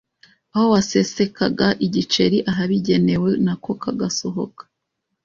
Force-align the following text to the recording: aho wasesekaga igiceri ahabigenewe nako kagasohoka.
aho 0.53 0.65
wasesekaga 0.73 1.67
igiceri 1.85 2.37
ahabigenewe 2.51 3.29
nako 3.45 3.71
kagasohoka. 3.81 4.61